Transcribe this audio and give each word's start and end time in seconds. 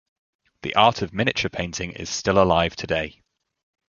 The 0.63 0.73
art 0.73 1.03
of 1.03 1.13
miniature 1.13 1.51
painting 1.51 1.91
is 1.91 2.09
still 2.09 2.41
alive 2.41 2.75
today. 2.75 3.21